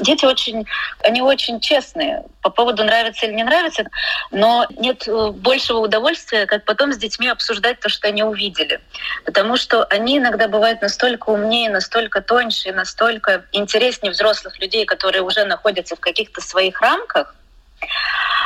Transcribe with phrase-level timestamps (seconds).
[0.00, 0.66] дети очень,
[1.04, 3.84] они очень честные по поводу нравится или не нравится,
[4.30, 8.80] но нет э, большего удовольствия, как потом с детьми обсуждать то, что они увидели.
[9.24, 15.44] Потому что они иногда бывают настолько умнее, настолько тоньше, настолько интереснее взрослых людей, которые уже
[15.44, 17.34] находятся в каких-то своих рамках,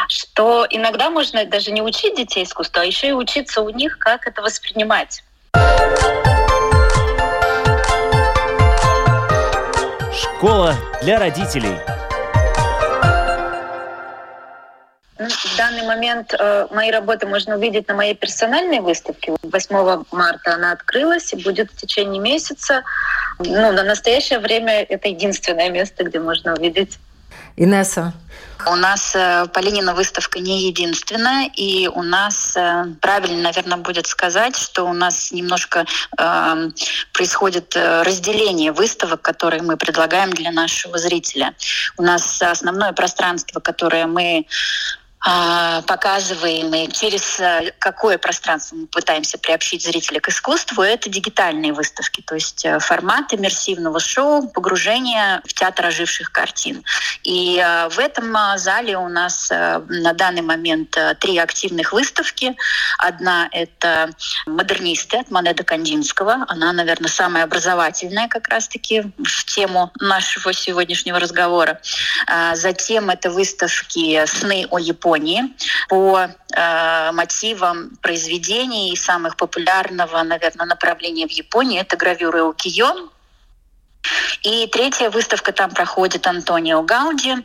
[0.09, 4.27] что иногда можно даже не учить детей искусству, а еще и учиться у них, как
[4.27, 5.23] это воспринимать.
[10.45, 11.74] Школа для родителей.
[15.17, 19.34] В данный момент э, мои работы можно увидеть на моей персональной выставке.
[19.43, 22.82] 8 марта она открылась и будет в течение месяца.
[23.39, 26.98] Ну, на настоящее время это единственное место, где можно увидеть.
[27.57, 28.13] Инесса,
[28.67, 34.56] у нас э, Полинина выставка не единственная, и у нас, э, правильно, наверное, будет сказать,
[34.56, 35.84] что у нас немножко
[36.19, 36.70] э,
[37.12, 41.55] происходит разделение выставок, которые мы предлагаем для нашего зрителя.
[41.98, 44.47] У нас основное пространство, которое мы
[45.24, 52.34] показываемые, через э, какое пространство мы пытаемся приобщить зрителя к искусству, это дигитальные выставки, то
[52.34, 56.84] есть э, формат иммерсивного шоу, погружение в театр оживших картин.
[57.22, 62.55] И э, в этом зале у нас на данный момент три активных выставки.
[62.98, 64.11] Одна— это
[64.47, 66.44] «Модернисты» от Манеда Кандинского.
[66.48, 71.81] Она, наверное, самая образовательная как раз-таки в тему нашего сегодняшнего разговора.
[72.27, 75.55] А, затем это выставки «Сны о Японии», Японии
[75.89, 81.81] по э, мотивам произведений самых популярного, наверное, направления в Японии.
[81.81, 83.11] Это гравюры укиё
[84.44, 87.36] и третья выставка там проходит Антонио Гауди,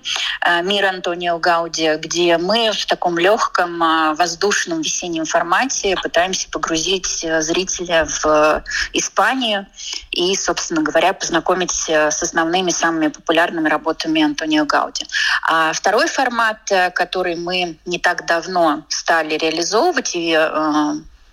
[0.45, 7.23] э, мир Антонио Гауди, где мы в таком легком э, воздушном весеннем формате пытаемся погрузить
[7.23, 9.65] э, зрителя в Испанию
[10.11, 15.05] и, собственно говоря, познакомить с основными самыми популярными работами Антонио Гауди.
[15.43, 20.33] А второй формат, который мы не так давно стали реализовывать и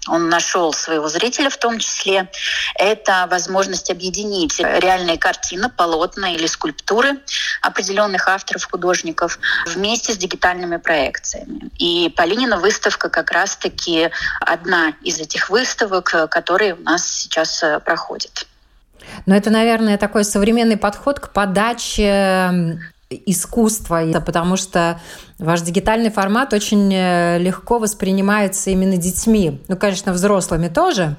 [0.08, 2.30] он нашел своего зрителя в том числе,
[2.74, 7.20] это возможность объединить реальные картины, полотна или скульптуры
[7.62, 11.70] определенных авторов, художников вместе с дигитальными проекциями.
[11.78, 18.46] И Полинина выставка как раз-таки одна из этих выставок, которые у нас сейчас э, проходят.
[19.24, 22.78] Но это, наверное, такой современный подход к подаче
[23.10, 25.00] искусства, потому что
[25.38, 29.60] ваш дигитальный формат очень э, легко воспринимается именно детьми.
[29.68, 31.16] Ну, конечно, взрослыми тоже,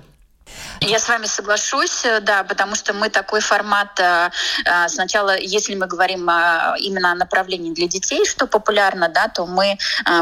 [0.81, 4.29] я с вами соглашусь, э, да, потому что мы такой формат э,
[4.65, 6.29] э, сначала, если мы говорим
[6.79, 9.77] именно о направлении для детей, что популярно, да, то мы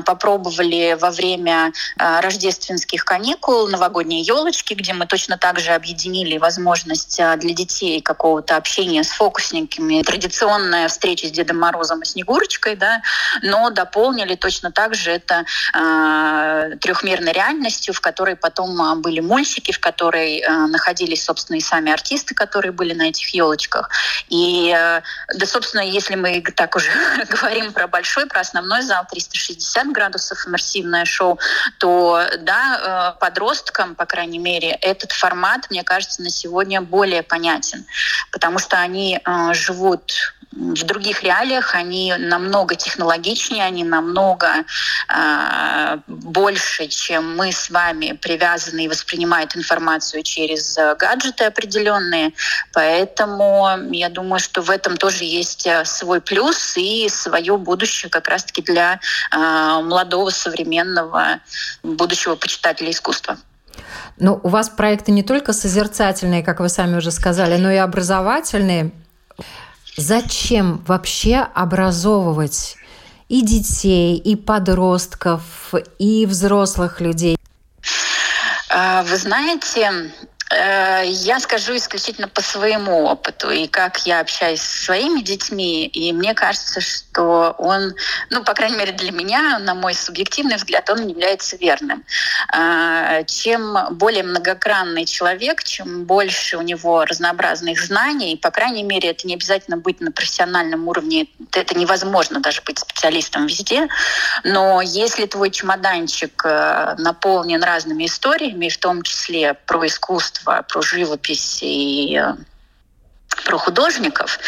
[0.05, 7.53] попробовали во время рождественских каникул новогодние елочки, где мы точно так же объединили возможность для
[7.53, 13.01] детей какого-то общения с фокусниками, традиционная встреча с Дедом Морозом и Снегурочкой, да,
[13.41, 15.45] но дополнили точно так же это
[16.79, 21.91] трехмерной реальностью, в которой потом были мультики, в которой которой э, находились, собственно, и сами
[21.91, 23.89] артисты, которые были на этих елочках.
[24.29, 25.01] И, э,
[25.35, 26.89] да, собственно, если мы так уже
[27.29, 31.39] говорим про большой, про основной зал 360 градусов иммерсивное шоу,
[31.79, 37.85] то, да, э, подросткам, по крайней мере, этот формат, мне кажется, на сегодня более понятен,
[38.31, 39.19] потому что они
[39.51, 44.47] живут в других реалиях они намного технологичнее, они намного
[45.09, 52.31] э, больше, чем мы с вами привязаны и воспринимают информацию через э, гаджеты определенные.
[52.73, 58.29] Поэтому я думаю, что в этом тоже есть э, свой плюс и свое будущее как
[58.29, 58.99] раз-таки для
[59.31, 61.39] э, молодого современного
[61.83, 63.37] будущего почитателя искусства.
[64.17, 68.91] Ну, у вас проекты не только созерцательные, как вы сами уже сказали, но и образовательные.
[69.97, 72.75] Зачем вообще образовывать
[73.29, 77.37] и детей, и подростков, и взрослых людей?
[78.69, 80.11] А, вы знаете,
[80.51, 86.33] я скажу исключительно по своему опыту и как я общаюсь со своими детьми, и мне
[86.33, 87.95] кажется, что он,
[88.29, 92.03] ну, по крайней мере для меня, на мой субъективный взгляд, он является верным.
[92.53, 99.27] Э, чем более многогранный человек, чем больше у него разнообразных знаний, по крайней мере, это
[99.27, 103.87] не обязательно быть на профессиональном уровне, это невозможно даже быть специалистом везде,
[104.43, 110.81] но если твой чемоданчик э, наполнен разными историями, в том числе про искусство, искусство, про
[110.81, 112.35] живопись и э,
[113.45, 114.39] про художников,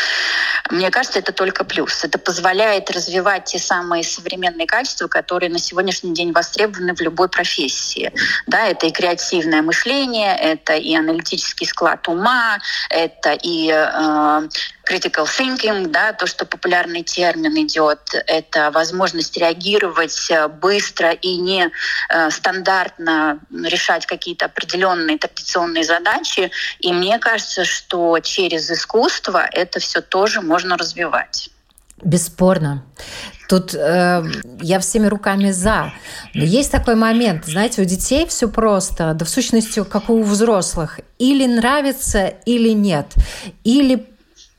[0.69, 2.03] мне кажется, это только плюс.
[2.03, 8.11] Это позволяет развивать те самые современные качества, которые на сегодняшний день востребованы в любой профессии.
[8.47, 12.59] Да, это и креативное мышление, это и аналитический склад ума,
[12.89, 14.50] это и э,
[14.88, 20.31] critical thinking, да, то, что популярный термин идет, это возможность реагировать
[20.62, 21.69] быстро и не
[22.10, 26.51] э, стандартно решать какие-то определенные традиционные задачи.
[26.80, 31.50] И мне кажется, что через искусство это все тоже можно развивать.
[32.04, 32.84] Бесспорно.
[33.50, 34.24] Тут э,
[34.62, 35.94] я всеми руками за.
[36.34, 41.00] Но есть такой момент, знаете, у детей все просто, да в сущности, как у взрослых.
[41.18, 43.13] Или нравится, или нет.
[43.63, 44.06] Или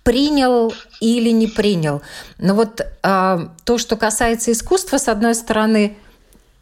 [0.09, 2.01] принял или не принял.
[2.39, 5.99] Но вот э, то, что касается искусства, с одной стороны,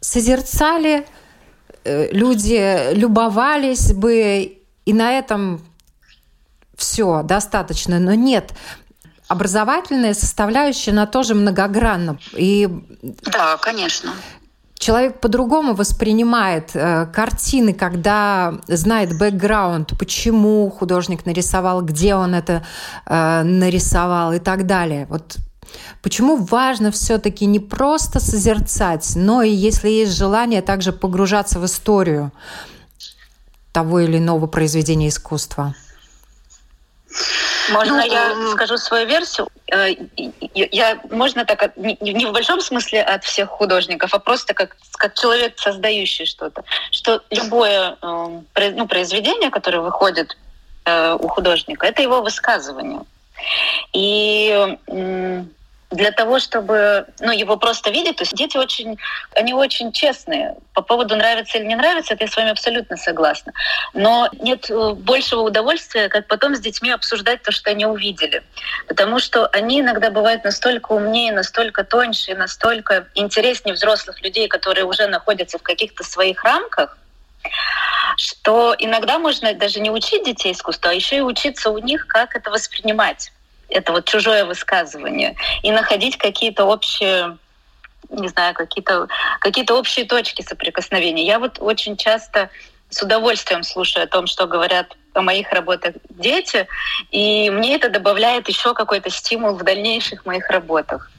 [0.01, 1.07] созерцали,
[1.85, 5.61] э, люди любовались бы, и на этом
[6.75, 7.99] все достаточно.
[7.99, 8.51] Но нет,
[9.29, 12.19] образовательная составляющая, она тоже многогранна.
[12.33, 12.67] И
[13.01, 14.11] да, конечно.
[14.77, 22.63] Человек по-другому воспринимает э, картины, когда знает бэкграунд, почему художник нарисовал, где он это
[23.05, 25.07] э, нарисовал и так далее.
[25.09, 25.37] Вот
[26.01, 32.31] Почему важно все-таки не просто созерцать, но и, если есть желание, также погружаться в историю
[33.73, 35.75] того или иного произведения искусства?
[37.71, 39.47] Можно ну, я э, скажу свою версию?
[39.71, 39.89] Э,
[40.53, 45.59] я, можно так, не в большом смысле от всех художников, а просто как, как человек,
[45.59, 46.63] создающий что-то.
[46.91, 50.37] Что любое э, ну, произведение, которое выходит
[51.19, 53.01] у художника, это его высказывание.
[53.91, 54.77] И
[55.89, 58.17] для того, чтобы ну, его просто видеть.
[58.17, 58.97] То есть дети очень,
[59.35, 60.55] они очень честные.
[60.73, 63.53] По поводу нравится или не нравится, это я с вами абсолютно согласна.
[63.93, 68.43] Но нет э, большего удовольствия, как потом с детьми обсуждать то, что они увидели.
[68.87, 75.07] Потому что они иногда бывают настолько умнее, настолько тоньше, настолько интереснее взрослых людей, которые уже
[75.07, 76.97] находятся в каких-то своих рамках,
[78.17, 82.35] что иногда можно даже не учить детей искусству, а еще и учиться у них, как
[82.35, 83.31] это воспринимать
[83.69, 87.37] это вот чужое высказывание, и находить какие-то общие
[88.09, 89.07] не знаю, какие-то
[89.39, 91.25] какие общие точки соприкосновения.
[91.25, 92.49] Я вот очень часто
[92.89, 96.67] с удовольствием слушаю о том, что говорят о моих работах дети,
[97.11, 101.11] и мне это добавляет еще какой-то стимул в дальнейших моих работах.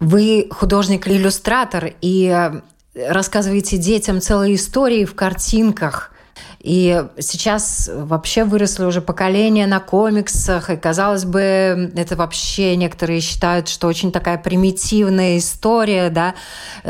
[0.00, 2.50] Вы художник-иллюстратор и
[2.94, 6.12] рассказываете детям целые истории в картинках.
[6.64, 13.68] И сейчас вообще выросли уже поколения на комиксах, и, казалось бы, это вообще некоторые считают,
[13.68, 16.34] что очень такая примитивная история, да,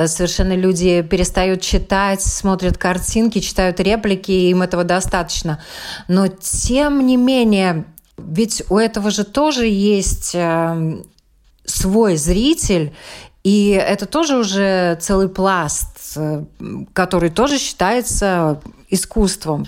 [0.07, 5.61] совершенно люди перестают читать, смотрят картинки, читают реплики, и им этого достаточно.
[6.07, 7.85] Но тем не менее,
[8.17, 11.03] ведь у этого же тоже есть э,
[11.65, 12.95] свой зритель,
[13.43, 16.45] и это тоже уже целый пласт, э,
[16.93, 18.61] который тоже считается
[18.95, 19.67] искусством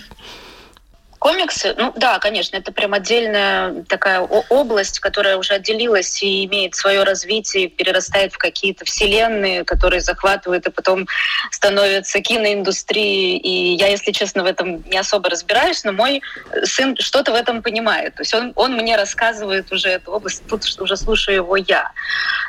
[1.26, 7.02] комиксы, ну да, конечно, это прям отдельная такая область, которая уже отделилась и имеет свое
[7.02, 11.08] развитие, перерастает в какие-то вселенные, которые захватывают и потом
[11.50, 13.38] становятся киноиндустрией.
[13.38, 16.22] И я, если честно, в этом не особо разбираюсь, но мой
[16.62, 18.14] сын что-то в этом понимает.
[18.14, 21.90] То есть он, он мне рассказывает уже эту область, тут уже слушаю его я.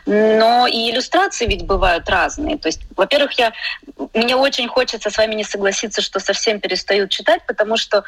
[0.06, 2.60] Но и иллюстрации ведь бывают разные.
[2.60, 3.54] То есть, во-первых, я,
[4.14, 8.04] мне очень хочется с вами не согласиться, что совсем перестают читать, потому что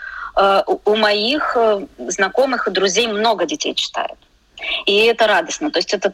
[0.85, 4.17] у моих э, знакомых и друзей много детей читают.
[4.85, 5.71] И это радостно.
[5.71, 6.13] То есть это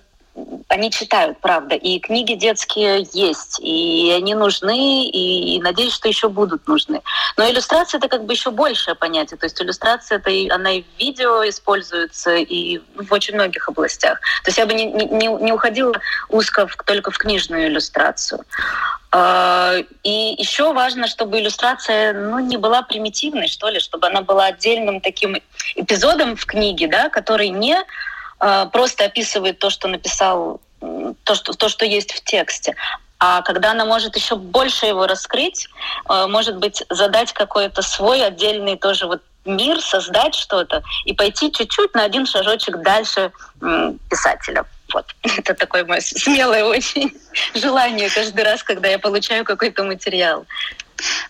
[0.67, 6.27] они читают, правда, и книги детские есть, и они нужны, и, и надеюсь, что еще
[6.27, 7.01] будут нужны.
[7.37, 9.37] Но иллюстрация это как бы еще большее понятие.
[9.37, 14.19] То есть иллюстрация это и, она и в видео используется, и в очень многих областях.
[14.43, 15.93] То есть я бы не, не, не уходила
[16.29, 18.43] узко в, только в книжную иллюстрацию.
[19.17, 24.47] А, и еще важно, чтобы иллюстрация ну, не была примитивной, что ли, чтобы она была
[24.47, 25.37] отдельным таким
[25.75, 27.77] эпизодом в книге, да, который не
[28.39, 32.75] а, просто описывает то, что написал, то что, то, что есть в тексте,
[33.17, 35.69] а когда она может еще больше его раскрыть,
[36.07, 41.93] а, может быть, задать какой-то свой отдельный тоже вот мир, создать что-то и пойти чуть-чуть
[41.93, 43.31] на один шажочек дальше
[44.09, 44.65] писателя.
[44.95, 45.13] Вот.
[45.37, 47.13] Это такое мое смелое очень
[47.53, 50.45] желание каждый раз, когда я получаю какой-то материал.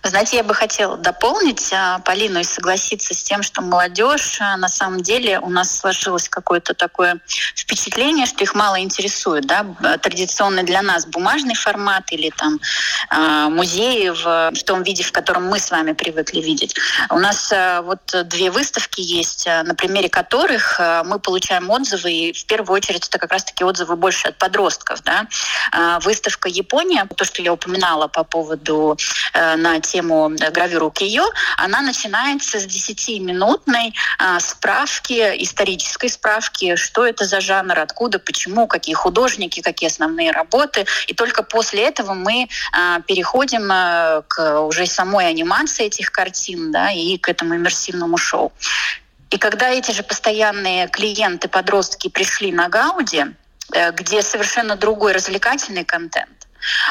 [0.03, 4.69] Знаете, я бы хотела дополнить а, Полину и согласиться с тем, что молодежь, а, на
[4.69, 7.19] самом деле, у нас сложилось какое-то такое
[7.55, 9.47] впечатление, что их мало интересует.
[9.47, 9.65] Да?
[10.01, 12.59] Традиционный для нас бумажный формат или там
[13.09, 16.75] а, музеи в, в том виде, в котором мы с вами привыкли видеть.
[17.09, 17.51] У нас
[17.83, 23.17] вот две выставки есть, на примере которых мы получаем отзывы, и в первую очередь это
[23.17, 25.01] как раз-таки отзывы больше от подростков.
[25.03, 25.27] Да?
[26.01, 28.97] Выставка Япония, то, что я упоминала по поводу
[29.55, 31.25] на тему гравюру Кио,
[31.57, 33.93] она начинается с 10-минутной
[34.39, 40.85] справки, исторической справки, что это за жанр, откуда, почему, какие художники, какие основные работы.
[41.07, 42.47] И только после этого мы
[43.07, 48.51] переходим к уже самой анимации этих картин да, и к этому иммерсивному шоу.
[49.35, 53.25] И когда эти же постоянные клиенты, подростки пришли на Гауди,
[53.73, 56.34] э, где совершенно другой развлекательный контент,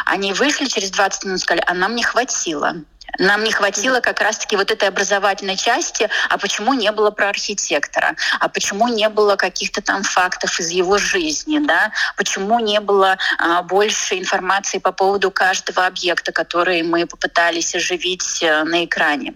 [0.05, 2.75] они вышли через 20 минут сказали, а нам не хватило.
[3.19, 8.17] Нам не хватило как раз-таки вот этой образовательной части, а почему не было про архитектора,
[8.41, 13.63] а почему не было каких-то там фактов из его жизни, да, почему не было а,
[13.63, 19.35] больше информации по поводу каждого объекта, который мы попытались оживить а, на экране.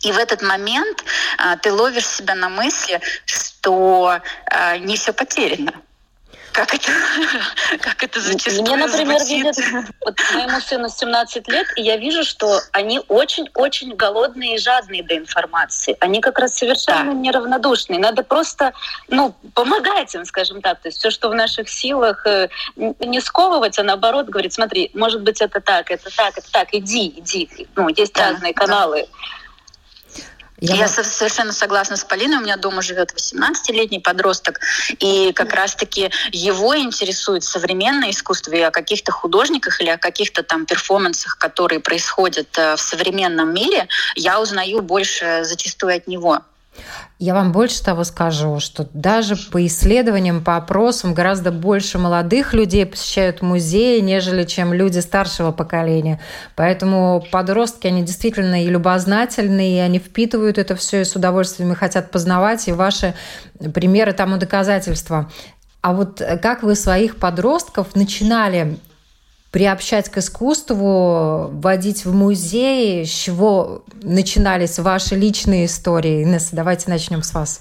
[0.00, 1.04] И в этот момент
[1.38, 5.72] а, ты ловишь себя на мысли, что а, не все потеряно
[6.54, 6.92] как это,
[7.80, 9.56] как это зачастую Мне, например, видят,
[10.00, 15.16] вот моему сыну 17 лет, и я вижу, что они очень-очень голодные и жадные до
[15.16, 15.96] информации.
[16.00, 17.18] Они как раз совершенно да.
[17.18, 17.98] неравнодушные.
[17.98, 18.72] Надо просто
[19.08, 20.80] ну, помогать им, скажем так.
[20.80, 25.22] То есть все, что в наших силах, э, не сковывать, а наоборот говорить, смотри, может
[25.22, 27.68] быть, это так, это так, это так, иди, иди.
[27.74, 29.08] Ну, есть да, разные каналы.
[29.10, 29.43] Да
[30.64, 32.38] я, я совершенно согласна с Полиной.
[32.38, 34.60] У меня дома живет 18-летний подросток,
[34.98, 40.66] и как раз-таки его интересует современное искусство и о каких-то художниках или о каких-то там
[40.66, 46.42] перформансах, которые происходят э, в современном мире, я узнаю больше зачастую от него.
[47.18, 52.84] Я вам больше того скажу, что даже по исследованиям, по опросам гораздо больше молодых людей
[52.84, 56.20] посещают музеи, нежели чем люди старшего поколения.
[56.56, 61.76] Поэтому подростки, они действительно и любознательные, и они впитывают это все и с удовольствием и
[61.76, 63.14] хотят познавать, и ваши
[63.72, 65.30] примеры тому доказательства.
[65.82, 68.78] А вот как вы своих подростков начинали
[69.54, 76.24] приобщать к искусству, водить в музеи, с чего начинались ваши личные истории?
[76.24, 77.60] Инесса, давайте начнем с вас.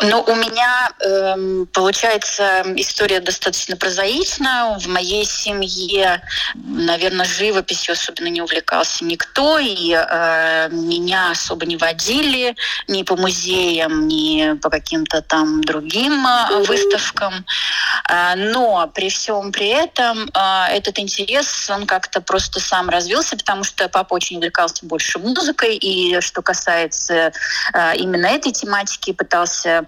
[0.00, 4.78] Ну, у меня э, получается история достаточно прозаичная.
[4.78, 6.22] В моей семье,
[6.54, 12.54] наверное, живописью особенно не увлекался никто, и э, меня особо не водили
[12.86, 17.44] ни по музеям, ни по каким-то там другим э, выставкам.
[18.08, 23.64] Э, но при всем при этом э, этот интерес, он как-то просто сам развился, потому
[23.64, 27.32] что папа очень увлекался больше музыкой, и что касается
[27.74, 29.87] э, именно этой тематики, пытался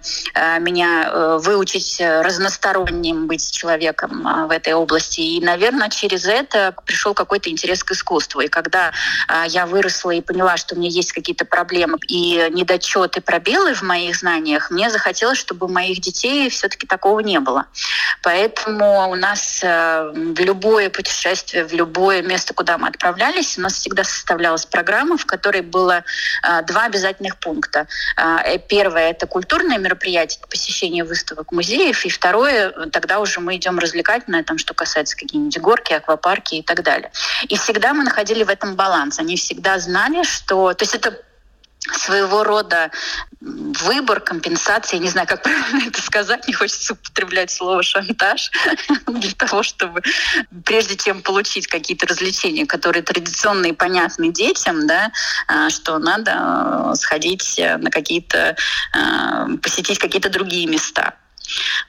[0.59, 5.21] меня э, выучить разносторонним быть человеком э, в этой области.
[5.21, 8.41] И, наверное, через это пришел какой-то интерес к искусству.
[8.41, 8.91] И когда
[9.47, 14.15] я выросла и поняла, что у меня есть какие-то проблемы и недочеты, пробелы в моих
[14.15, 17.65] знаниях, мне захотелось, чтобы у моих детей все-таки такого не было.
[18.23, 24.03] Поэтому у нас в любое путешествие, в любое место, куда мы отправлялись, у нас всегда
[24.03, 26.03] составлялась программа, в которой было
[26.67, 27.87] два обязательных пункта.
[28.67, 32.05] Первое— это культурное мероприятие, мероприятий, посещения выставок, музеев.
[32.05, 36.83] И второе, тогда уже мы идем развлекательное, там, что касается какие-нибудь горки, аквапарки и так
[36.83, 37.11] далее.
[37.49, 39.19] И всегда мы находили в этом баланс.
[39.19, 40.73] Они всегда знали, что...
[40.73, 41.21] То есть это
[41.89, 42.91] своего рода
[43.39, 48.51] выбор, компенсация, я не знаю, как правильно это сказать, не хочется употреблять слово шантаж,
[49.07, 50.01] для того, чтобы
[50.63, 55.11] прежде чем получить какие-то развлечения, которые традиционные и понятны детям, да,
[55.47, 58.55] а, что надо э, сходить на какие-то,
[58.93, 61.15] э, посетить какие-то другие места.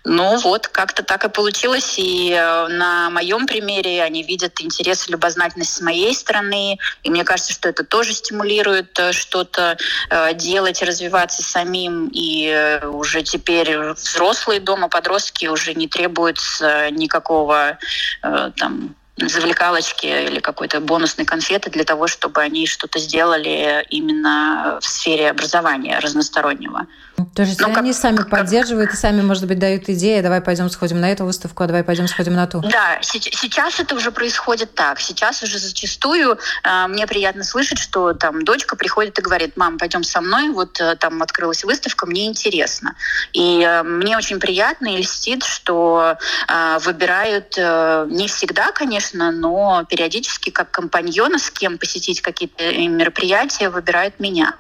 [0.05, 1.95] Ну вот, как-то так и получилось.
[1.99, 6.79] И э, на моем примере они видят интерес и любознательность с моей стороны.
[7.03, 9.77] И мне кажется, что это тоже стимулирует э, что-то
[10.11, 12.11] э, делать, развиваться самим.
[12.13, 17.79] И уже теперь взрослые дома, подростки уже не требуются никакого
[18.21, 25.31] там завлекалочки или какой-то бонусной конфеты для того, чтобы они что-то сделали именно в сфере
[25.31, 26.87] образования разностороннего.
[27.35, 30.41] То есть ну, они как, сами как, поддерживают и сами, может быть, дают идеи, давай
[30.41, 32.61] пойдем сходим на эту выставку, а давай пойдем сходим на ту.
[32.61, 35.01] Да, сейчас это уже происходит так.
[35.01, 40.05] Сейчас уже зачастую э, мне приятно слышать, что там дочка приходит и говорит, мам, пойдем
[40.05, 42.97] со мной, вот э, там открылась выставка, мне интересно.
[43.33, 46.17] И э, мне очень приятно и льстит, что
[46.49, 53.69] э, выбирают э, не всегда, конечно, но периодически как компаньона, с кем посетить какие-то мероприятия,
[53.69, 54.55] выбирают меня.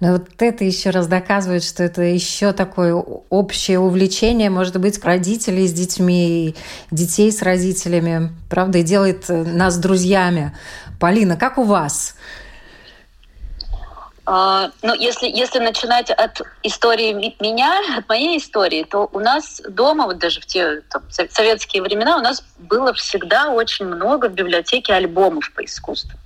[0.00, 5.66] Но вот это еще раз доказывает, что это еще такое общее увлечение, может быть, родителей
[5.66, 6.54] с детьми,
[6.90, 10.56] детей с родителями, правда, и делает нас друзьями.
[10.98, 12.14] Полина, как у вас?
[14.26, 20.04] Uh, ну, если, если начинать от истории меня, от моей истории, то у нас дома,
[20.04, 24.92] вот даже в те там, советские времена, у нас было всегда очень много в библиотеке
[24.92, 26.16] альбомов по искусству.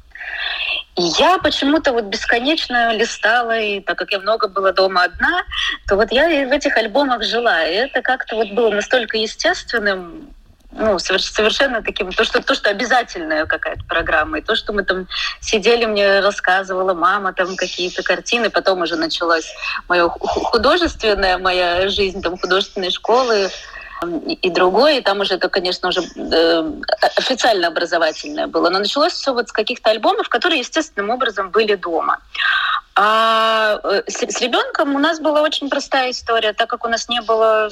[0.96, 5.42] И я почему-то вот бесконечно листала, и так как я много была дома одна,
[5.88, 7.64] то вот я в этих альбомах жила.
[7.64, 10.28] И это как-то вот было настолько естественным,
[10.70, 15.08] ну, совершенно таким, то, что, то, что обязательная какая-то программа, и то, что мы там
[15.40, 19.52] сидели, мне рассказывала мама там какие-то картины, потом уже началась
[19.88, 23.50] моя художественная моя жизнь, там, художественной школы,
[24.06, 26.72] и другое, и там уже это, конечно, уже э,
[27.16, 28.70] официально образовательное было.
[28.70, 32.20] Но началось все вот с каких-то альбомов, которые естественным образом были дома.
[32.96, 37.08] А э, с, с ребенком у нас была очень простая история, так как у нас
[37.08, 37.70] не было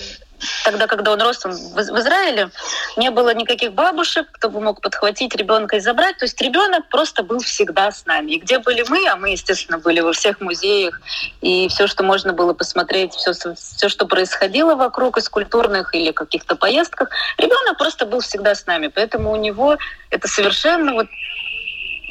[0.65, 2.51] тогда, когда он рос он в, в Израиле,
[2.97, 6.19] не было никаких бабушек, кто бы мог подхватить ребенка и забрать.
[6.19, 8.33] То есть ребенок просто был всегда с нами.
[8.33, 11.01] И где были мы, а мы, естественно, были во всех музеях,
[11.41, 16.57] и все, что можно было посмотреть, все, все что происходило вокруг из культурных или каких-то
[16.57, 18.89] поездках, ребенок просто был всегда с нами.
[18.89, 19.77] Поэтому у него
[20.11, 21.07] это совершенно вот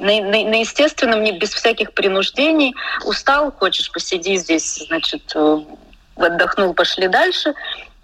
[0.01, 2.75] на, на, на естественном, не без всяких принуждений.
[3.05, 5.57] Устал, хочешь, посиди здесь, значит, э,
[6.15, 7.53] отдохнул, пошли дальше.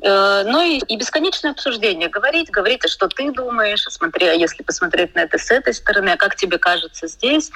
[0.01, 2.07] Э, ну и, и бесконечное обсуждение.
[2.07, 5.73] Говорить, говорить, а что ты думаешь, а смотри, а если посмотреть на это с этой
[5.73, 7.51] стороны, а как тебе кажется здесь.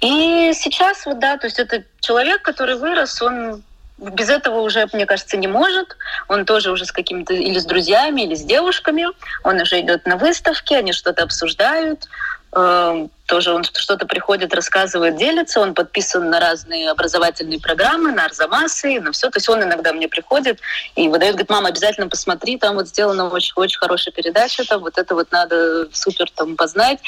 [0.00, 3.62] И сейчас вот, да, то есть это человек, который вырос, он
[3.98, 5.96] без этого уже, мне кажется, не может.
[6.28, 9.06] Он тоже уже с какими-то или с друзьями, или с девушками.
[9.44, 12.08] Он уже идет на выставки, они что-то обсуждают.
[12.54, 19.00] Эм, тоже он что-то приходит, рассказывает, делится, он подписан на разные образовательные программы, на Арзамасы,
[19.00, 19.30] на все.
[19.30, 20.60] То есть он иногда мне приходит
[20.94, 24.98] и выдает, говорит, мама, обязательно посмотри, там вот сделана очень, очень хорошая передача, там вот
[24.98, 26.98] это вот надо супер там познать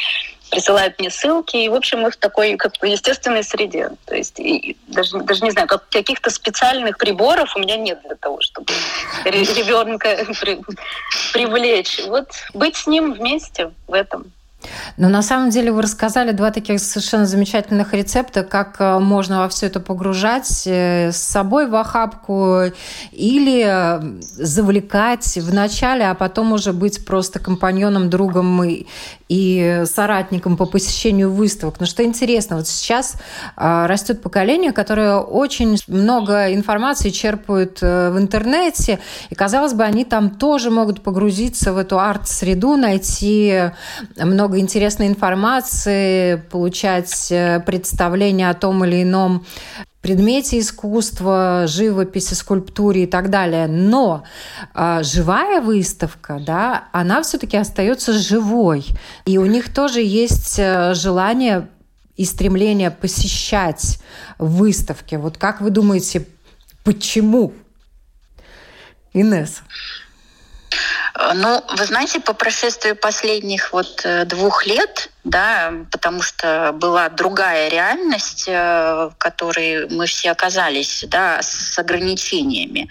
[0.50, 3.90] присылает мне ссылки, и, в общем, мы в такой как бы естественной среде.
[4.06, 8.14] То есть и даже, даже не знаю, как, каких-то специальных приборов у меня нет для
[8.14, 8.72] того, чтобы
[9.24, 10.24] ребенка
[11.32, 12.00] привлечь.
[12.06, 14.32] Вот быть с ним вместе в этом.
[14.96, 19.48] Но на самом деле вы рассказали два таких совершенно замечательных рецепта, как э, можно во
[19.48, 22.62] все это погружать э, с собой в охапку
[23.12, 28.86] или завлекать в начале, а потом уже быть просто компаньоном, другом и,
[29.28, 31.80] и соратником по посещению выставок.
[31.80, 33.16] Но что интересно, вот сейчас
[33.56, 40.70] растет поколение, которое очень много информации черпают в интернете, и, казалось бы, они там тоже
[40.70, 43.70] могут погрузиться в эту арт-среду, найти
[44.16, 49.44] много много интересной информации, получать э, представление о том или ином
[50.04, 53.66] предмете искусства, живописи, скульптуре и так далее.
[53.66, 54.24] Но
[54.74, 58.84] э, живая выставка, да, она все-таки остается живой.
[59.24, 61.68] И у них тоже есть э, желание
[62.16, 63.98] и стремление посещать
[64.38, 65.14] выставки.
[65.14, 66.26] Вот как вы думаете,
[66.84, 67.54] почему?
[69.14, 69.62] Инесса.
[71.18, 77.08] Э, ну, вы знаете, по прошествии последних вот э, двух лет, да, потому что была
[77.08, 82.88] другая реальность, э, в которой мы все оказались, да, с ограничениями.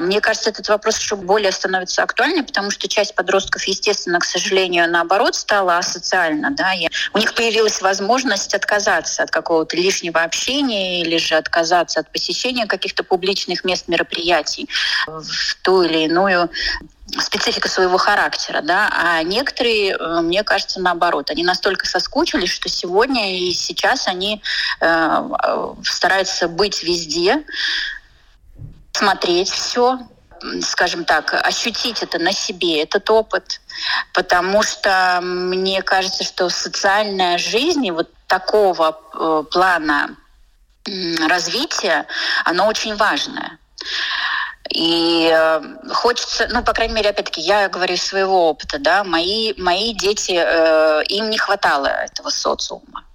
[0.00, 4.90] Мне кажется, этот вопрос еще более становится актуальным, потому что часть подростков, естественно, к сожалению,
[4.90, 11.16] наоборот, стала асоциальна, да, и у них появилась возможность отказаться от какого-то лишнего общения или
[11.16, 14.68] же отказаться от посещения каких-то публичных мест мероприятий
[15.06, 16.50] в ту или иную
[17.18, 23.38] специфика своего характера, да, а некоторые, э, мне кажется, наоборот, они настолько соскучились, что сегодня
[23.38, 24.42] и сейчас они
[24.80, 25.28] э,
[25.84, 27.44] стараются быть везде,
[28.92, 30.00] смотреть все,
[30.62, 33.60] скажем так, ощутить это на себе, этот опыт,
[34.12, 40.16] потому что мне кажется, что социальная жизнь вот такого э, плана
[41.28, 42.06] развития,
[42.44, 43.58] она очень важная.
[44.74, 45.60] И э,
[45.92, 50.32] хочется, ну, по крайней мере, опять-таки, я говорю из своего опыта, да, мои, мои дети,
[50.32, 53.07] э, им не хватало этого социума.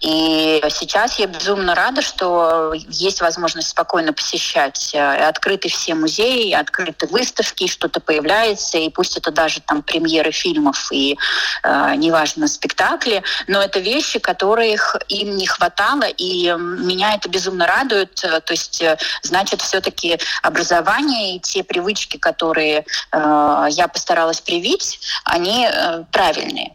[0.00, 7.06] И сейчас я безумно рада, что есть возможность спокойно посещать э, открыты все музеи, открыты
[7.06, 11.18] выставки, что-то появляется, и пусть это даже там премьеры фильмов и,
[11.62, 18.14] э, неважно, спектакли, но это вещи, которых им не хватало, и меня это безумно радует.
[18.14, 25.68] То есть, э, значит, все-таки образование и те привычки, которые э, я постаралась привить, они
[25.70, 26.74] э, правильные.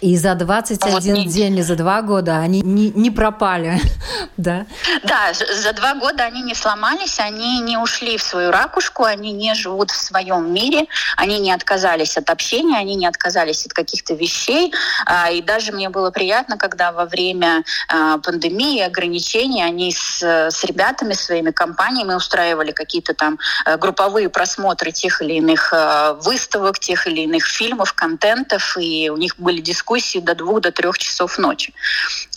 [0.00, 3.80] И за 21 вот день, и за два года они не, не пропали,
[4.36, 4.64] да?
[5.02, 9.54] Да, за два года они не сломались, они не ушли в свою ракушку, они не
[9.54, 14.72] живут в своем мире, они не отказались от общения, они не отказались от каких-то вещей.
[15.04, 20.62] А, и даже мне было приятно, когда во время а, пандемии, ограничений, они с, с
[20.62, 27.08] ребятами, своими компаниями устраивали какие-то там э, групповые просмотры тех или иных э, выставок, тех
[27.08, 31.38] или иных фильмов, контентов, и у них были дискуссии дискуссии до двух, до трех часов
[31.38, 31.72] ночи.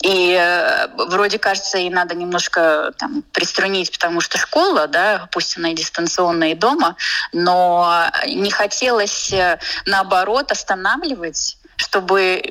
[0.02, 5.70] И э, вроде кажется, и надо немножко там, приструнить, потому что школа, да, пусть она
[5.70, 6.96] и дистанционная, и дома,
[7.32, 12.42] но не хотелось, э, наоборот, останавливать, чтобы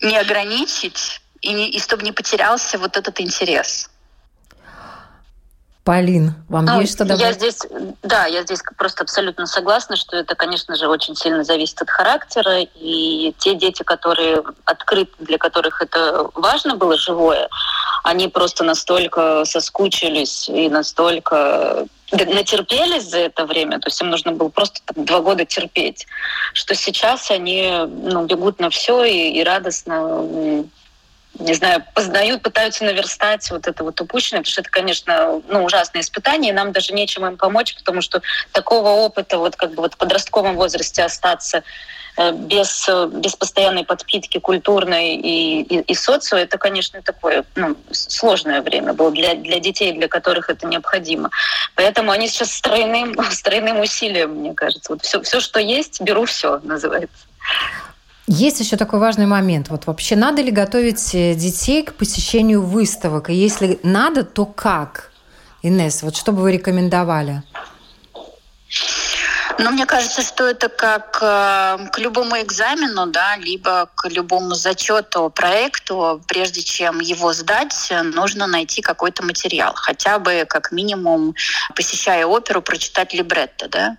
[0.00, 3.90] не ограничить и, не, и чтобы не потерялся вот этот интерес.
[5.84, 7.22] Полин, вам ну, есть что добавить?
[7.22, 7.58] Я здесь,
[8.02, 12.60] да, я здесь просто абсолютно согласна, что это, конечно же, очень сильно зависит от характера.
[12.76, 17.48] И те дети, которые открыты, для которых это важно было живое,
[18.04, 24.50] они просто настолько соскучились и настолько натерпелись за это время, то есть им нужно было
[24.50, 26.06] просто там, два года терпеть,
[26.52, 30.66] что сейчас они ну, бегут на все и, и радостно
[31.38, 36.02] не знаю, познают, пытаются наверстать вот это вот упущенное, потому что это, конечно, ну, ужасное
[36.02, 39.94] испытание, и нам даже нечем им помочь, потому что такого опыта вот как бы вот
[39.94, 41.62] в подростковом возрасте остаться
[42.18, 48.60] э, без, без постоянной подпитки культурной и, и, и социо, это, конечно, такое ну, сложное
[48.60, 51.30] время было для, для детей, для которых это необходимо.
[51.74, 54.92] Поэтому они сейчас с тройным, с тройным усилием, мне кажется.
[54.92, 57.26] Вот все, все, что есть, беру все, называется.
[58.26, 59.68] Есть еще такой важный момент.
[59.68, 63.30] Вот вообще надо ли готовить э, детей к посещению выставок?
[63.30, 65.10] И если надо, то как?
[65.62, 67.42] Инесс, вот что бы вы рекомендовали?
[69.58, 75.30] Ну, мне кажется, что это как э, к любому экзамену, да, либо к любому зачету,
[75.30, 79.72] проекту, прежде чем его сдать, нужно найти какой-то материал.
[79.74, 81.34] Хотя бы, как минимум,
[81.74, 83.96] посещая оперу, прочитать либретто, да.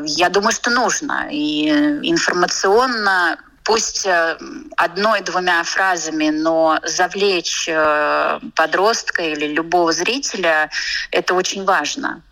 [0.00, 1.28] Я думаю, что нужно.
[1.30, 1.68] И
[2.02, 4.38] информационно пусть э,
[4.78, 10.70] одной-двумя фразами, но завлечь э, подростка или любого зрителя,
[11.10, 12.22] это очень важно.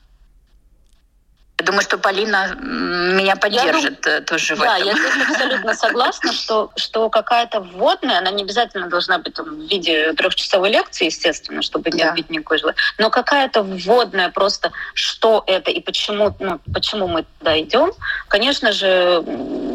[1.59, 4.25] Я думаю, что Полина меня поддержит я дум...
[4.25, 4.88] тоже в да, этом.
[4.88, 9.61] Да, я здесь абсолютно согласна, что, что какая-то вводная, она не обязательно должна быть в
[9.66, 12.12] виде трехчасовой лекции, естественно, чтобы не да.
[12.12, 17.59] убить никакой желания, но какая-то вводная просто, что это и почему, ну, почему мы туда
[17.59, 17.92] идем,
[18.29, 19.22] конечно же,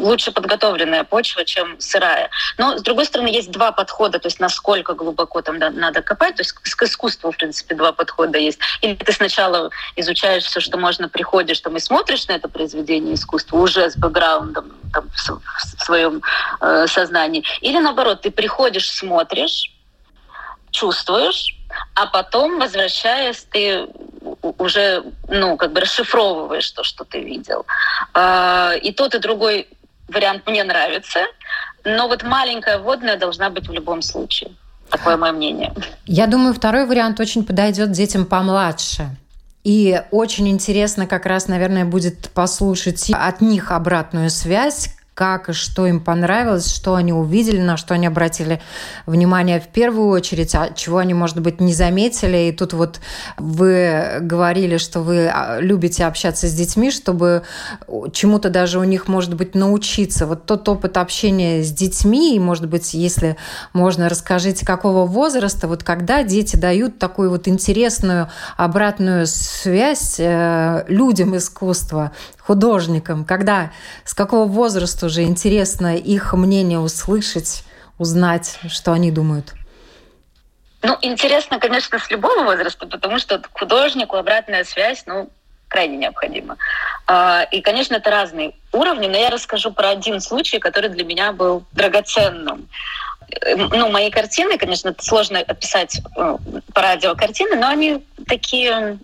[0.02, 2.30] лучше подготовленная почва, чем сырая.
[2.58, 6.40] Но, с другой стороны, есть два подхода, то есть насколько глубоко там надо копать, то
[6.40, 8.58] есть к искусству, в принципе, два подхода есть.
[8.80, 13.58] Или ты сначала изучаешь все, что можно, приходишь, там, и смотришь на это произведение искусства
[13.58, 16.22] уже с бэкграундом там, в, своем
[16.60, 17.44] э, сознании.
[17.60, 19.72] Или наоборот, ты приходишь, смотришь,
[20.70, 21.56] чувствуешь,
[21.94, 23.86] а потом, возвращаясь, ты
[24.58, 27.66] уже, ну, как бы расшифровываешь то, что ты видел.
[28.14, 29.68] Э, и тот, и другой
[30.08, 31.20] вариант мне нравится,
[31.84, 34.52] но вот маленькая водная должна быть в любом случае.
[34.90, 35.72] Такое мое мнение.
[36.04, 39.08] Я думаю, второй вариант очень подойдет детям помладше.
[39.64, 45.86] И очень интересно как раз, наверное, будет послушать от них обратную связь, как и что
[45.86, 48.62] им понравилось, что они увидели, на что они обратили
[49.04, 52.48] внимание в первую очередь, а чего они, может быть, не заметили.
[52.48, 53.00] И тут вот
[53.36, 57.42] вы говорили, что вы а, любите общаться с детьми, чтобы
[58.12, 60.26] чему-то даже у них, может быть, научиться.
[60.26, 63.36] Вот тот опыт общения с детьми, и, может быть, если
[63.74, 71.36] можно, расскажите, какого возраста, вот когда дети дают такую вот интересную обратную связь э, людям
[71.36, 72.12] искусства,
[72.44, 73.72] художникам, когда,
[74.04, 77.64] с какого возраста уже интересно их мнение услышать,
[77.98, 79.54] узнать, что они думают?
[80.82, 85.30] Ну, интересно, конечно, с любого возраста, потому что художнику обратная связь, ну,
[85.68, 86.56] крайне необходима.
[87.06, 91.32] А, и, конечно, это разные уровни, но я расскажу про один случай, который для меня
[91.32, 92.68] был драгоценным.
[93.40, 96.36] Ну, мои картины, конечно, сложно описать э,
[96.74, 98.98] по радио картины, но они такие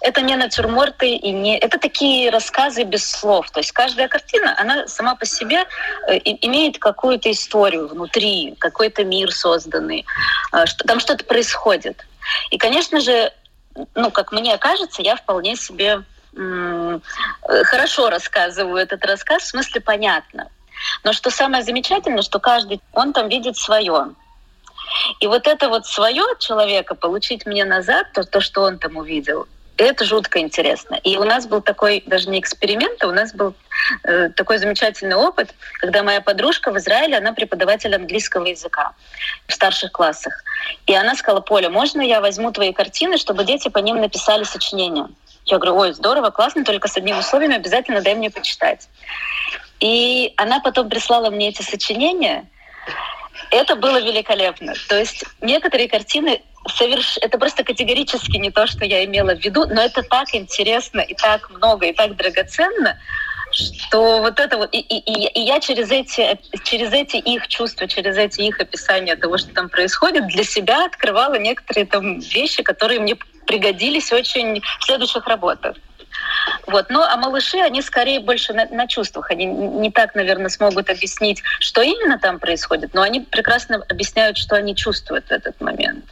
[0.00, 1.58] это не натюрморты и не...
[1.58, 3.50] Это такие рассказы без слов.
[3.50, 5.64] То есть каждая картина, она сама по себе
[6.08, 10.04] э, имеет какую-то историю внутри, какой-то мир созданный,
[10.52, 12.04] э, там что-то происходит.
[12.50, 13.32] И, конечно же,
[13.94, 16.02] ну, как мне кажется, я вполне себе
[17.44, 20.48] хорошо рассказываю этот рассказ, в смысле понятно.
[21.04, 24.14] Но что самое замечательное, что каждый, он там видит свое.
[25.20, 29.46] И вот это вот свое человека получить мне назад, то, то, что он там увидел,
[29.76, 30.96] это жутко интересно.
[31.02, 33.54] И у нас был такой, даже не эксперимент, а у нас был
[34.04, 38.92] э, такой замечательный опыт, когда моя подружка в Израиле, она преподаватель английского языка
[39.46, 40.44] в старших классах.
[40.86, 45.08] И она сказала, Поля, можно я возьму твои картины, чтобы дети по ним написали сочинения?
[45.44, 48.88] Я говорю, ой, здорово, классно, только с одним условием, обязательно дай мне почитать.
[49.82, 52.48] И она потом прислала мне эти сочинения,
[53.50, 54.74] это было великолепно.
[54.88, 57.18] То есть некоторые картины соверш...
[57.20, 61.14] это просто категорически не то, что я имела в виду, но это так интересно и
[61.14, 62.96] так много и так драгоценно,
[63.50, 68.16] что вот это вот, и, и, и я через эти, через эти их чувства, через
[68.16, 73.16] эти их описания того, что там происходит, для себя открывала некоторые там вещи, которые мне
[73.48, 75.76] пригодились очень в следующих работах.
[76.66, 76.86] Вот.
[76.90, 79.30] Ну, а малыши, они скорее больше на, на чувствах.
[79.30, 84.56] Они не так, наверное, смогут объяснить, что именно там происходит, но они прекрасно объясняют, что
[84.56, 86.04] они чувствуют в этот момент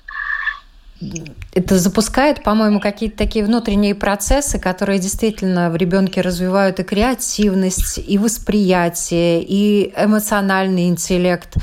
[1.55, 8.19] это запускает, по-моему, какие-то такие внутренние процессы, которые действительно в ребенке развивают и креативность, и
[8.19, 11.55] восприятие, и эмоциональный интеллект.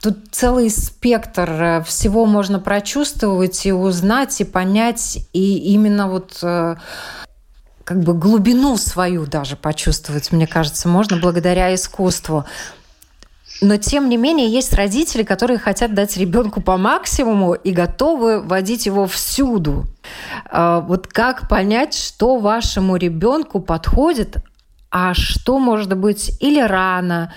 [0.00, 6.76] Тут целый спектр э, всего можно прочувствовать и узнать, и понять, и именно вот э,
[7.84, 12.44] как бы глубину свою даже почувствовать, мне кажется, можно благодаря искусству.
[13.60, 18.86] Но тем не менее есть родители, которые хотят дать ребенку по максимуму и готовы водить
[18.86, 19.86] его всюду.
[20.46, 24.38] А, вот как понять, что вашему ребенку подходит,
[24.90, 27.32] а что может быть или рано,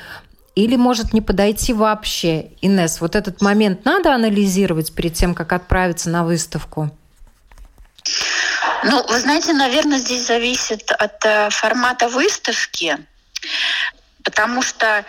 [0.55, 2.47] или может не подойти вообще.
[2.61, 6.91] Инес, вот этот момент надо анализировать перед тем, как отправиться на выставку?
[8.87, 12.97] Ну, вы знаете, наверное, здесь зависит от э, формата выставки,
[14.23, 15.03] потому что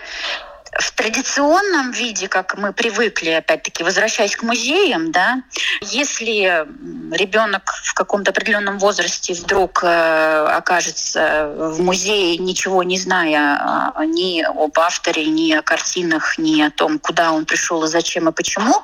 [0.78, 5.42] в традиционном виде, как мы привыкли, опять-таки, возвращаясь к музеям, да,
[5.82, 6.66] если
[7.12, 14.40] ребенок в каком-то определенном возрасте вдруг э, окажется в музее, ничего не зная а, ни
[14.42, 18.82] об авторе, ни о картинах, ни о том, куда он пришел и зачем и почему,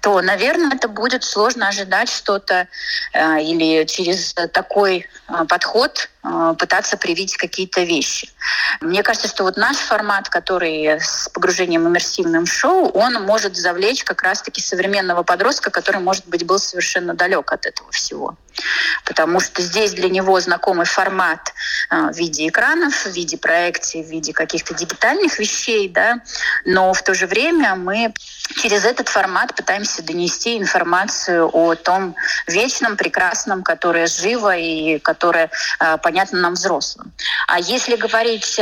[0.00, 2.66] то, наверное, это будет сложно ожидать что-то э,
[3.14, 8.30] или через такой э, подход э, пытаться привить какие-то вещи.
[8.80, 14.22] Мне кажется, что вот наш формат, который с погружением иммерсивным шоу, он может завлечь как
[14.22, 18.36] раз-таки современного подростка, который, может быть, был совершенно далек от этого всего.
[19.04, 21.52] Потому что здесь для него знакомый формат
[21.90, 26.20] в виде экранов, в виде проекций, в виде каких-то дигитальных вещей, да,
[26.64, 28.12] но в то же время мы
[28.56, 32.14] через этот формат пытаемся донести информацию о том
[32.46, 34.98] вечном, прекрасном, которое живо и
[35.80, 37.12] э, понятно нам взрослым.
[37.46, 38.60] А если говорить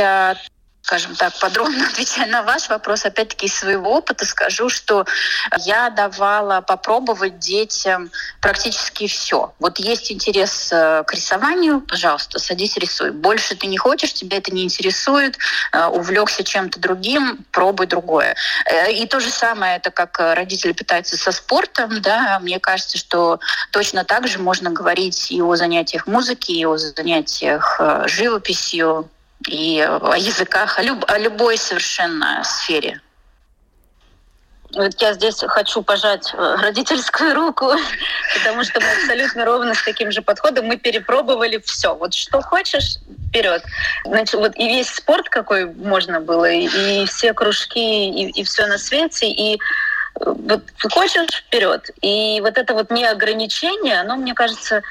[0.89, 5.05] скажем так, подробно отвечая на ваш вопрос, опять-таки из своего опыта скажу, что
[5.59, 8.09] я давала попробовать детям
[8.41, 9.53] практически все.
[9.59, 13.11] Вот есть интерес э, к рисованию, пожалуйста, садись рисуй.
[13.11, 15.37] Больше ты не хочешь, тебя это не интересует,
[15.73, 18.35] э, увлекся чем-то другим, пробуй другое.
[18.65, 23.39] Э, и то же самое, это как родители питаются со спортом, да, мне кажется, что
[23.71, 29.07] точно так же можно говорить и о занятиях музыки, и о занятиях живописью,
[29.47, 33.01] и о языках, о, люб, о любой совершенно сфере.
[34.73, 37.71] Вот я здесь хочу пожать э, родительскую руку,
[38.37, 41.95] потому что мы абсолютно ровно с таким же подходом мы перепробовали все.
[41.95, 42.97] Вот что хочешь,
[43.29, 43.63] вперед.
[44.05, 48.77] Значит, вот и весь спорт какой можно было, и все кружки, и, и все на
[48.77, 49.57] свете, и э,
[50.19, 51.89] вот хочешь вперед.
[52.01, 54.83] И вот это вот неограничение, оно, мне кажется,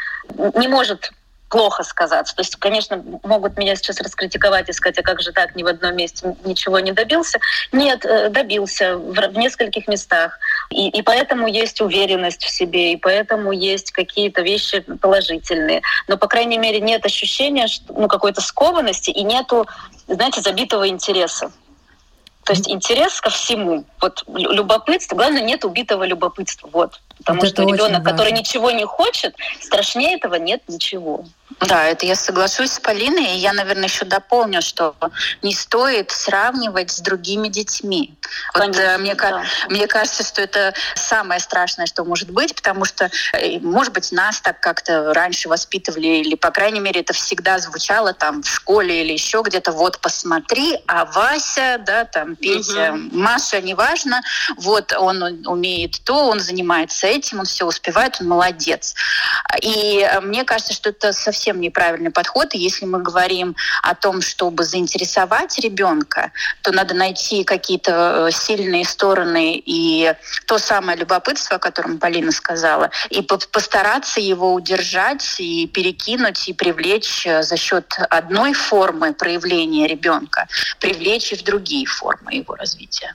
[0.55, 1.13] не может
[1.49, 2.35] плохо сказаться.
[2.35, 5.67] То есть, конечно, могут меня сейчас раскритиковать и сказать, а как же так, ни в
[5.67, 7.39] одном месте ничего не добился.
[7.73, 10.39] Нет, э, добился в, в нескольких местах.
[10.71, 15.83] И, и поэтому есть уверенность в себе, и поэтому есть какие-то вещи положительные.
[16.07, 19.67] Но, по крайней мере, нет ощущения что, ну, какой-то скованности и нету,
[20.07, 21.51] знаете, забитого интереса.
[22.49, 26.71] То есть интерес ко всему, вот любопытство, главное, нет убитого любопытства.
[26.73, 26.99] Вот.
[27.19, 31.25] Потому вот что ребенок, который ничего не хочет, страшнее этого нет ничего.
[31.61, 34.95] Да, это я соглашусь с Полиной, и я, наверное, еще дополню, что
[35.43, 38.15] не стоит сравнивать с другими детьми.
[38.53, 39.43] Конечно, вот, мне, да.
[39.69, 44.41] мне кажется, что это самое страшное, что может быть, потому что, э, может быть, нас
[44.41, 49.15] так как-то раньше воспитывали, или, по крайней мере, это всегда звучало там в школе или
[49.15, 53.17] еще где-то, вот, посмотри, а Вася, да, там, Петя, угу.
[53.17, 54.21] Маша, неважно,
[54.59, 58.95] вот, он умеет то, он занимается этим, он все успевает, он молодец.
[59.63, 62.55] И э, мне кажется, что это совсем неправильный подход.
[62.55, 68.85] И если мы говорим о том, чтобы заинтересовать ребенка, то надо найти какие-то э, сильные
[68.85, 70.15] стороны и
[70.47, 77.27] то самое любопытство, о котором Полина сказала, и постараться его удержать и перекинуть и привлечь
[77.27, 80.49] э, за счет одной формы проявления ребенка,
[80.81, 83.15] привлечь и в другие формы его развития.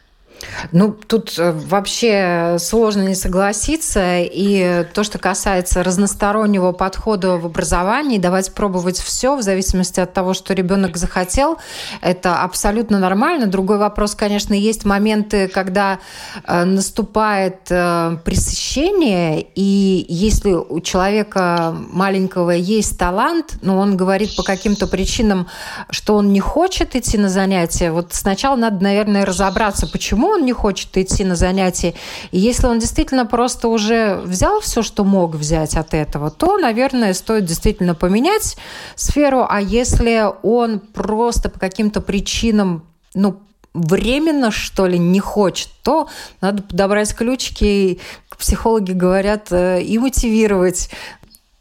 [0.71, 4.19] Ну, тут э, вообще сложно не согласиться.
[4.19, 10.33] И то, что касается разностороннего подхода в образовании, давать пробовать все в зависимости от того,
[10.33, 11.57] что ребенок захотел,
[12.01, 13.47] это абсолютно нормально.
[13.47, 15.99] Другой вопрос, конечно, есть моменты, когда
[16.45, 24.43] э, наступает э, пресыщение, и если у человека маленького есть талант, но он говорит по
[24.43, 25.47] каким-то причинам,
[25.89, 30.53] что он не хочет идти на занятия, вот сначала надо, наверное, разобраться, почему он не
[30.53, 31.93] хочет идти на занятия.
[32.31, 37.13] И если он действительно просто уже взял все, что мог взять от этого, то, наверное,
[37.13, 38.57] стоит действительно поменять
[38.95, 39.45] сферу.
[39.47, 43.39] А если он просто по каким-то причинам, ну,
[43.73, 46.07] временно, что ли, не хочет, то
[46.41, 47.99] надо подобрать ключики,
[48.37, 50.89] психологи говорят, э, и мотивировать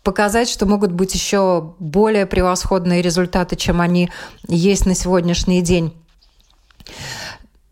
[0.02, 4.10] показать, что могут быть еще более превосходные результаты, чем они
[4.48, 5.92] есть на сегодняшний день.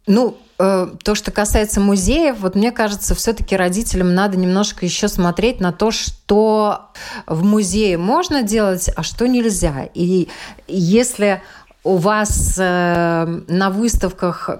[0.07, 5.73] Ну, то, что касается музеев, вот мне кажется, все-таки родителям надо немножко еще смотреть на
[5.73, 6.91] то, что
[7.27, 9.89] в музее можно делать, а что нельзя.
[9.95, 10.29] И
[10.69, 11.41] если
[11.83, 14.51] у вас э, на выставках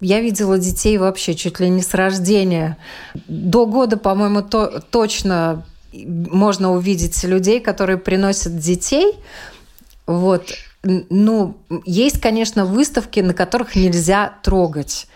[0.00, 2.78] я видела детей вообще чуть ли не с рождения.
[3.28, 9.14] До года, по-моему, то, точно можно увидеть людей, которые приносят детей.
[10.06, 10.54] Вот.
[10.82, 15.06] Ну, есть, конечно, выставки, на которых нельзя трогать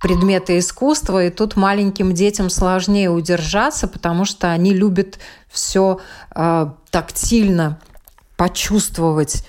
[0.00, 5.18] предметы искусства, и тут маленьким детям сложнее удержаться, потому что они любят
[5.48, 6.00] все
[6.34, 7.78] э, тактильно
[8.36, 9.44] почувствовать.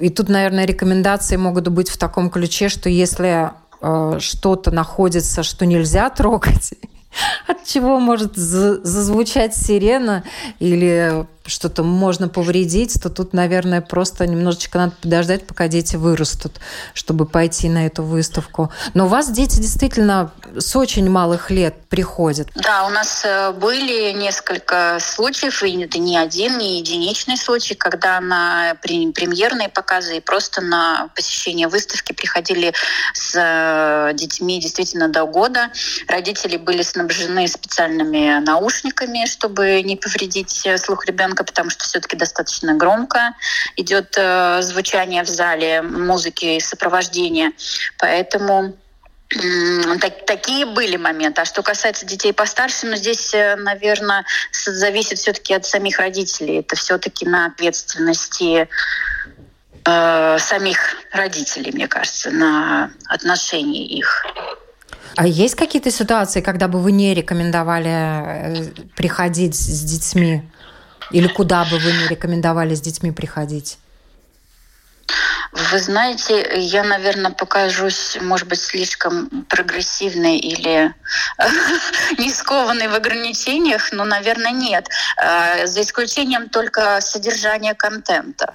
[0.00, 5.64] И тут, наверное, рекомендации могут быть в таком ключе, что если э, что-то находится, что
[5.64, 6.74] нельзя трогать,
[7.46, 10.24] от чего может зазвучать сирена
[10.58, 16.52] или что-то можно повредить, то тут, наверное, просто немножечко надо подождать, пока дети вырастут,
[16.94, 18.70] чтобы пойти на эту выставку.
[18.94, 22.48] Но у вас дети действительно с очень малых лет приходят.
[22.54, 28.20] Да, у нас э, были несколько случаев, и это не один, не единичный случай, когда
[28.20, 32.72] на премьерные показы и просто на посещение выставки приходили
[33.14, 35.70] с э, детьми действительно до года.
[36.06, 42.16] Родители были снабжены специальными наушниками, чтобы не повредить э, слух ребенка ребенка, потому что все-таки
[42.16, 43.34] достаточно громко
[43.76, 47.52] идет э, звучание в зале, музыки и сопровождения.
[47.98, 48.74] Поэтому
[50.00, 51.42] так, такие были моменты.
[51.42, 56.60] А что касается детей постарше, ну здесь, э, наверное, зависит все-таки от самих родителей.
[56.60, 58.68] Это все-таки на ответственности
[59.84, 60.78] э, самих
[61.12, 64.26] родителей, мне кажется, на отношении их.
[65.16, 70.42] А есть какие-то ситуации, когда бы вы не рекомендовали э, приходить с детьми?
[71.10, 73.78] Или куда бы вы не рекомендовали с детьми приходить?
[75.52, 80.94] Вы знаете, я, наверное, покажусь, может быть, слишком прогрессивной или
[82.18, 84.88] не скованной в ограничениях, но, наверное, нет.
[85.16, 88.54] А, за исключением только содержания контента.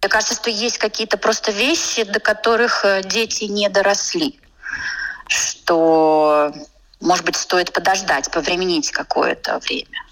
[0.00, 4.40] Мне кажется, что есть какие-то просто вещи, до которых э, дети не доросли,
[5.26, 6.54] что,
[7.00, 10.09] может быть, стоит подождать, повременить какое-то время.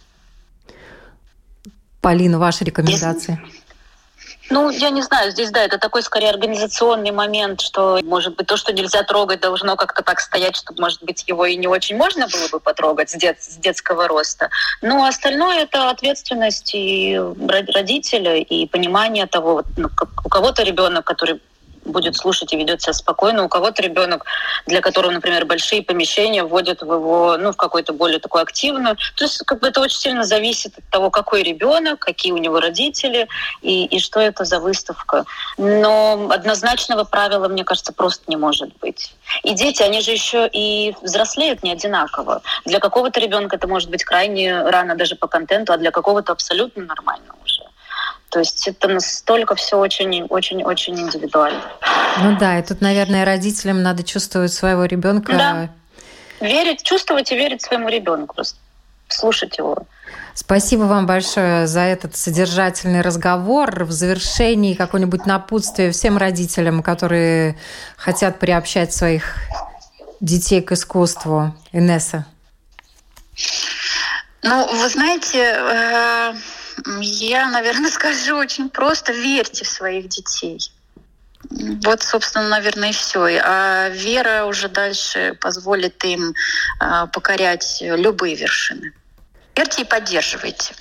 [2.00, 3.38] Полина, ваши рекомендации?
[4.50, 8.56] Ну, я не знаю, здесь, да, это такой скорее организационный момент, что, может быть, то,
[8.56, 12.26] что нельзя трогать, должно как-то так стоять, чтобы, может быть, его и не очень можно
[12.28, 14.48] было бы потрогать с, дет, с детского роста.
[14.80, 19.90] Но остальное— это ответственность и родителя, и понимание того, ну,
[20.24, 21.42] у кого-то ребенок, который
[21.88, 23.44] будет слушать и ведет себя спокойно.
[23.44, 24.24] У кого-то ребенок,
[24.66, 28.96] для которого, например, большие помещения вводят в его, ну, в какую-то более такую активную.
[29.16, 32.60] То есть как бы это очень сильно зависит от того, какой ребенок, какие у него
[32.60, 33.28] родители
[33.62, 35.24] и, и что это за выставка.
[35.56, 39.14] Но однозначного правила, мне кажется, просто не может быть.
[39.42, 42.42] И дети, они же еще и взрослеют не одинаково.
[42.64, 46.84] Для какого-то ребенка это может быть крайне рано даже по контенту, а для какого-то абсолютно
[46.84, 47.47] нормально уже.
[48.30, 51.62] То есть это настолько все очень-очень-очень индивидуально.
[52.20, 55.32] Ну да, и тут, наверное, родителям надо чувствовать своего ребенка.
[55.32, 55.70] Да.
[56.40, 58.58] Верить, чувствовать и верить своему ребенку, просто
[59.08, 59.86] слушать его.
[60.34, 63.84] Спасибо вам большое за этот содержательный разговор.
[63.84, 67.58] В завершении какое-нибудь напутствие всем родителям, которые
[67.96, 69.34] хотят приобщать своих
[70.20, 71.54] детей к искусству.
[71.72, 72.24] Инесса.
[74.42, 76.34] Ну, вы знаете, э,
[77.00, 80.58] я, наверное, скажу очень просто, верьте в своих детей.
[81.84, 83.40] Вот, собственно, наверное, и все.
[83.44, 86.34] А вера уже дальше позволит им
[86.80, 88.92] а, покорять любые вершины.
[89.54, 90.74] Верьте и поддерживайте.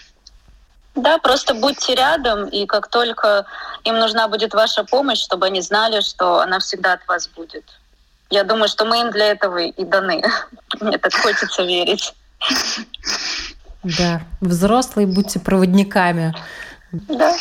[0.95, 3.45] Да, просто будьте рядом, и как только
[3.83, 7.63] им нужна будет ваша помощь, чтобы они знали, что она всегда от вас будет.
[8.31, 10.23] Я думаю, что мы им для этого и даны.
[10.79, 12.13] Мне так хочется верить.
[13.97, 16.33] Да, взрослые будьте проводниками.
[16.91, 17.35] Да.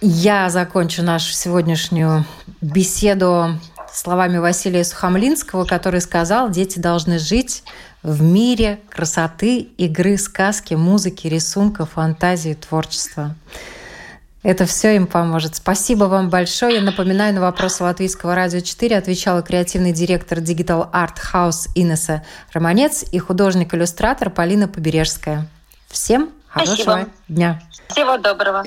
[0.00, 2.24] Я закончу нашу сегодняшнюю
[2.60, 3.58] беседу
[3.92, 7.62] словами Василия Сухомлинского, который сказал, дети должны жить
[8.02, 13.34] в мире красоты, игры, сказки, музыки, рисунка, фантазии, творчества.
[14.42, 15.56] Это все им поможет.
[15.56, 16.76] Спасибо вам большое.
[16.76, 23.04] Я напоминаю, на вопросы Латвийского радио 4 отвечала креативный директор Digital Art House Инесса Романец
[23.12, 25.46] и художник-иллюстратор Полина Побережская.
[25.88, 27.10] Всем хорошего Спасибо.
[27.28, 27.62] дня.
[27.88, 28.64] Всего доброго.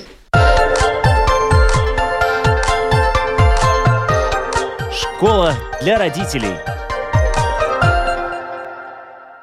[4.92, 6.54] Школа для родителей.